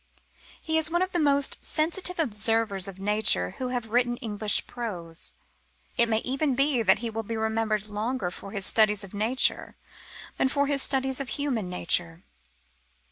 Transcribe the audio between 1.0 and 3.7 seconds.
of the most sensitive observers of nature who